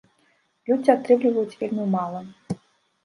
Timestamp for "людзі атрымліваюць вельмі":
0.69-1.85